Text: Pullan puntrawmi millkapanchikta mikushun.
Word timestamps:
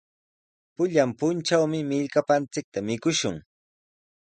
Pullan 0.79 1.11
puntrawmi 1.19 1.79
millkapanchikta 1.91 2.79
mikushun. 2.91 3.35